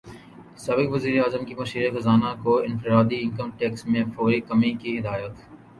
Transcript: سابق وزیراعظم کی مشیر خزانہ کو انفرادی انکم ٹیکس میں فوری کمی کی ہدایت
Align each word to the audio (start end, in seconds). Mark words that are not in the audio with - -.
سابق 0.63 0.87
وزیراعظم 0.93 1.43
کی 1.47 1.55
مشیر 1.59 1.85
خزانہ 1.95 2.31
کو 2.43 2.57
انفرادی 2.61 3.17
انکم 3.21 3.49
ٹیکس 3.57 3.85
میں 3.89 4.03
فوری 4.15 4.39
کمی 4.49 4.71
کی 4.81 4.97
ہدایت 4.99 5.33